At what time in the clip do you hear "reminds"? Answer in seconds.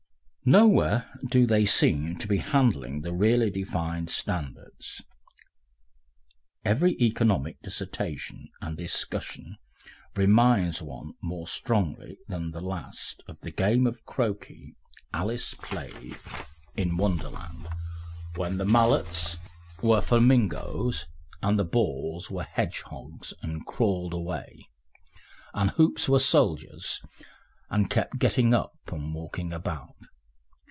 10.15-10.81